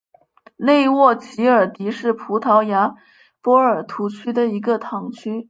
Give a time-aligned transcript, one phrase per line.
[0.57, 2.95] 内沃吉尔迪是葡萄牙
[3.39, 5.39] 波尔图区的一个堂区。